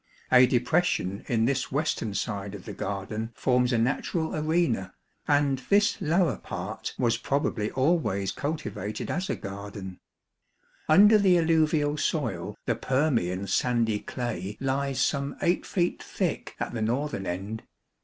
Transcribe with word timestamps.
A 0.31 0.47
depression 0.47 1.23
in 1.27 1.45
this 1.45 1.71
western 1.71 2.15
side 2.15 2.55
of 2.55 2.65
the 2.65 2.73
garden 2.73 3.29
forms 3.35 3.71
a 3.71 3.77
natural 3.77 4.35
arena, 4.35 4.95
and 5.27 5.59
this 5.69 6.01
lower 6.01 6.37
part 6.37 6.95
was 6.97 7.17
probably 7.17 7.69
always 7.69 8.31
cultivated 8.31 9.11
as 9.11 9.29
a 9.29 9.35
garden: 9.35 9.99
under 10.89 11.19
the 11.19 11.37
alluvial 11.37 11.97
soil 11.97 12.57
the 12.65 12.73
Permian 12.73 13.45
sandy 13.45 13.99
clay 13.99 14.57
lies 14.59 14.99
some 14.99 15.37
8 15.39 15.67
feet 15.67 16.01
thick 16.01 16.55
at 16.59 16.73
the 16.73 16.81
northern 16.81 17.27
end. 17.27 17.61